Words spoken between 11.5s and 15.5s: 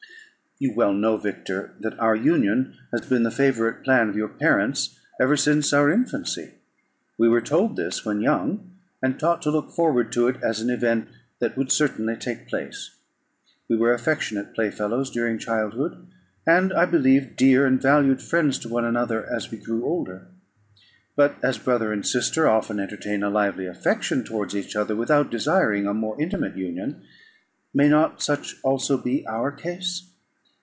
would certainly take place. We were affectionate playfellows during